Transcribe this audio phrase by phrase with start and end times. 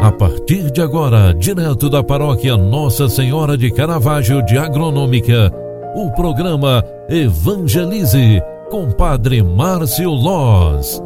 [0.00, 5.52] A partir de agora, direto da paróquia Nossa Senhora de Caravaggio de Agronômica,
[5.92, 8.40] o programa Evangelize
[8.70, 11.02] com Padre Márcio Loz.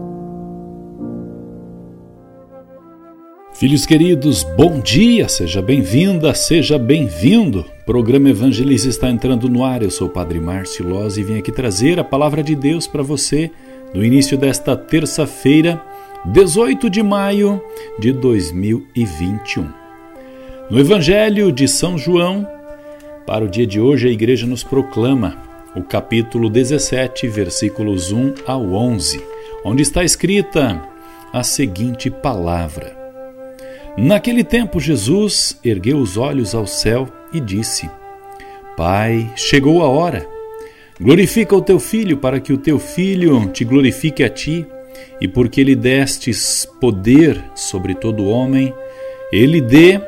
[3.54, 7.60] Filhos queridos, bom dia, seja bem-vinda, seja bem-vindo.
[7.60, 9.82] O programa Evangelize está entrando no ar.
[9.82, 13.02] Eu sou o Padre Márcio Loz e vim aqui trazer a palavra de Deus para
[13.02, 13.50] você
[13.94, 15.82] no início desta terça-feira
[16.24, 17.60] 18 de maio
[17.98, 19.68] de 2021.
[20.70, 22.46] No Evangelho de São João,
[23.26, 25.36] para o dia de hoje, a igreja nos proclama
[25.74, 29.20] o capítulo 17, versículos 1 ao 11,
[29.64, 30.80] onde está escrita
[31.32, 32.96] a seguinte palavra:
[33.98, 37.90] Naquele tempo, Jesus ergueu os olhos ao céu e disse:
[38.76, 40.24] Pai, chegou a hora.
[41.00, 44.64] Glorifica o teu filho, para que o teu filho te glorifique a ti
[45.20, 48.74] e porque lhe destes poder sobre todo homem,
[49.32, 50.00] ele dê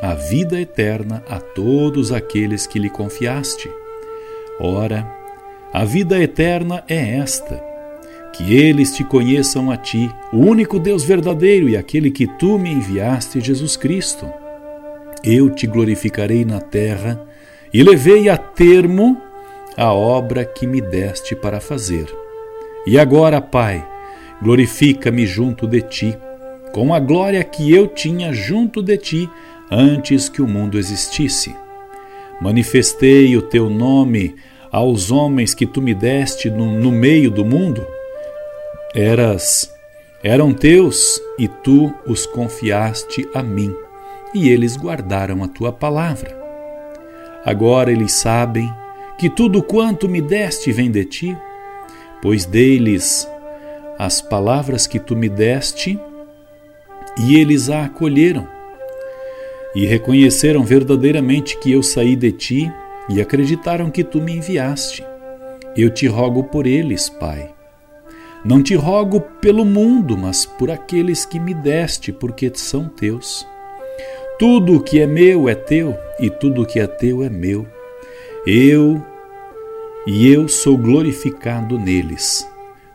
[0.00, 3.70] a vida eterna a todos aqueles que lhe confiaste.
[4.60, 5.06] Ora,
[5.72, 7.62] a vida eterna é esta:
[8.32, 12.70] que eles te conheçam a ti, o único Deus verdadeiro e aquele que tu me
[12.70, 14.26] enviaste, Jesus Cristo.
[15.24, 17.20] Eu te glorificarei na terra
[17.72, 19.20] e levei a termo
[19.76, 22.06] a obra que me deste para fazer.
[22.86, 23.84] E agora, Pai,
[24.42, 26.16] glorifica-me junto de ti,
[26.72, 29.30] com a glória que eu tinha junto de ti
[29.70, 31.54] antes que o mundo existisse.
[32.40, 34.36] Manifestei o teu nome
[34.70, 37.86] aos homens que tu me deste no, no meio do mundo.
[38.94, 39.72] Eras,
[40.22, 43.74] eram teus e tu os confiaste a mim,
[44.34, 46.36] e eles guardaram a tua palavra.
[47.44, 48.70] Agora eles sabem
[49.18, 51.36] que tudo quanto me deste vem de ti,
[52.20, 53.26] pois dei-lhes
[53.98, 55.98] as palavras que tu me deste,
[57.18, 58.46] e eles a acolheram,
[59.74, 62.72] e reconheceram verdadeiramente que eu saí de ti,
[63.08, 65.04] e acreditaram que tu me enviaste.
[65.76, 67.54] Eu te rogo por eles, Pai.
[68.44, 73.46] Não te rogo pelo mundo, mas por aqueles que me deste, porque são teus.
[74.38, 77.66] Tudo o que é meu é teu, e tudo o que é teu é meu.
[78.46, 79.02] Eu
[80.06, 82.46] e eu sou glorificado neles.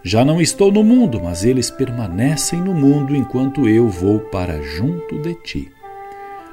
[0.03, 5.19] Já não estou no mundo, mas eles permanecem no mundo enquanto eu vou para junto
[5.19, 5.72] de ti.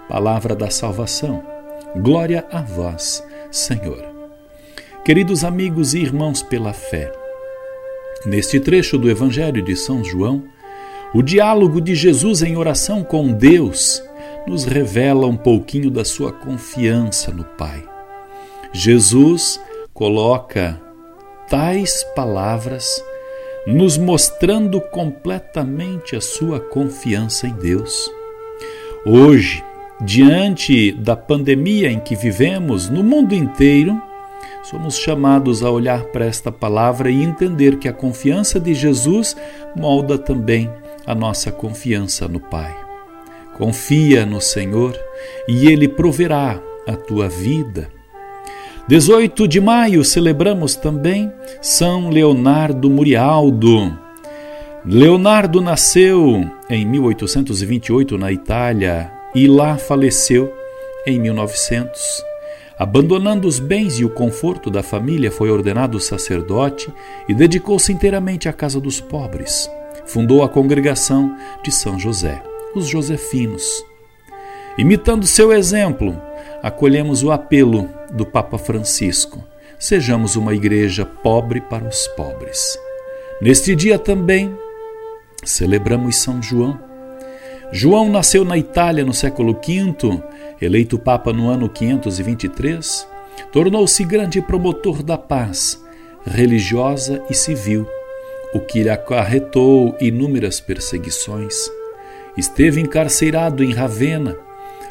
[0.06, 1.42] Palavra da salvação.
[1.96, 4.04] Glória a vós, Senhor.
[5.02, 7.10] Queridos amigos e irmãos pela fé,
[8.26, 10.44] neste trecho do Evangelho de São João,
[11.14, 14.02] o diálogo de Jesus em oração com Deus
[14.46, 17.82] nos revela um pouquinho da sua confiança no Pai.
[18.72, 19.58] Jesus
[19.94, 20.78] coloca
[21.48, 23.02] tais palavras
[23.68, 28.10] nos mostrando completamente a sua confiança em Deus.
[29.04, 29.62] Hoje,
[30.00, 34.00] diante da pandemia em que vivemos no mundo inteiro,
[34.62, 39.36] somos chamados a olhar para esta palavra e entender que a confiança de Jesus
[39.76, 40.70] molda também
[41.04, 42.74] a nossa confiança no Pai.
[43.58, 44.98] Confia no Senhor
[45.46, 47.97] e Ele proverá a tua vida
[48.88, 53.94] 18 de maio celebramos também São Leonardo Murialdo.
[54.82, 60.50] Leonardo nasceu em 1828 na Itália e lá faleceu
[61.06, 62.00] em 1900.
[62.78, 66.90] Abandonando os bens e o conforto da família, foi ordenado sacerdote
[67.28, 69.70] e dedicou-se inteiramente à casa dos pobres.
[70.06, 72.42] Fundou a congregação de São José,
[72.74, 73.84] os Josefinos.
[74.78, 76.16] Imitando seu exemplo,
[76.62, 79.44] acolhemos o apelo do Papa Francisco:
[79.78, 82.78] sejamos uma igreja pobre para os pobres.
[83.40, 84.56] Neste dia também
[85.44, 86.78] celebramos São João.
[87.70, 90.22] João nasceu na Itália no século V,
[90.60, 93.06] eleito Papa no ano 523,
[93.52, 95.82] tornou-se grande promotor da paz
[96.26, 97.86] religiosa e civil,
[98.52, 101.70] o que lhe acarretou inúmeras perseguições.
[102.36, 104.36] Esteve encarcerado em Ravenna,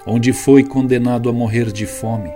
[0.07, 2.31] onde foi condenado a morrer de fome.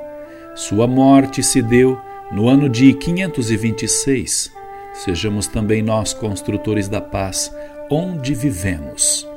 [0.53, 1.97] Sua morte se deu
[2.31, 4.51] no ano de 526.
[4.93, 7.51] Sejamos também nós construtores da paz
[7.89, 9.27] onde vivemos.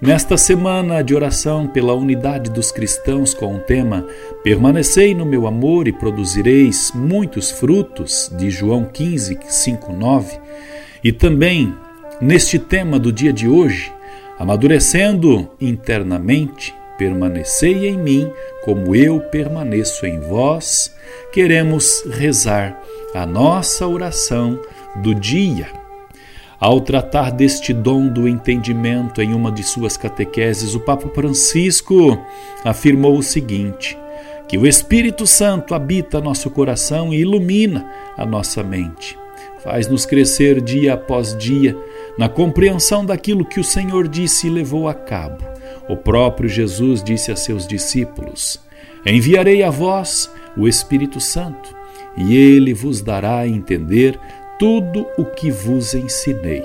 [0.00, 4.06] Nesta semana de oração pela unidade dos cristãos com o tema
[4.42, 10.38] Permanecei no meu amor e produzireis muitos frutos, de João 15, 5, 9,
[11.02, 11.74] e também
[12.20, 13.90] neste tema do dia de hoje,
[14.38, 18.30] amadurecendo internamente, permanecei em mim,
[18.64, 20.94] como eu permaneço em vós,
[21.32, 22.80] queremos rezar
[23.14, 24.60] a nossa oração
[24.96, 25.68] do dia.
[26.58, 32.18] Ao tratar deste dom do entendimento em uma de suas catequeses, o Papa Francisco
[32.64, 33.96] afirmou o seguinte:
[34.48, 39.18] que o Espírito Santo habita nosso coração e ilumina a nossa mente.
[39.62, 41.76] Faz-nos crescer dia após dia
[42.16, 45.55] na compreensão daquilo que o Senhor disse e levou a cabo.
[45.88, 48.60] O próprio Jesus disse a seus discípulos:
[49.04, 51.74] Enviarei a vós o Espírito Santo,
[52.16, 54.18] e ele vos dará a entender
[54.58, 56.64] tudo o que vos ensinei.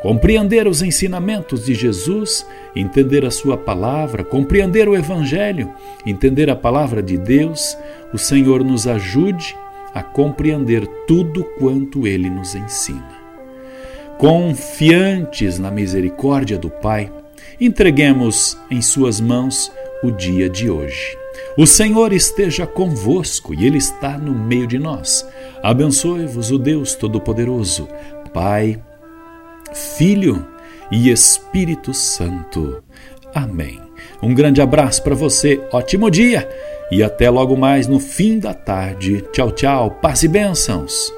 [0.00, 5.72] Compreender os ensinamentos de Jesus, entender a Sua palavra, compreender o Evangelho,
[6.06, 7.76] entender a palavra de Deus,
[8.12, 9.56] o Senhor nos ajude
[9.92, 13.18] a compreender tudo quanto Ele nos ensina.
[14.18, 17.10] Confiantes na misericórdia do Pai,
[17.60, 19.70] entreguemos em Suas mãos
[20.02, 21.16] o dia de hoje.
[21.56, 25.26] O Senhor esteja convosco e Ele está no meio de nós.
[25.62, 27.88] Abençoe-vos o Deus Todo-Poderoso,
[28.32, 28.80] Pai,
[29.72, 30.46] Filho
[30.90, 32.82] e Espírito Santo.
[33.34, 33.80] Amém.
[34.22, 36.48] Um grande abraço para você, ótimo dia
[36.90, 39.24] e até logo mais no fim da tarde.
[39.32, 41.17] Tchau, tchau, paz e bênçãos.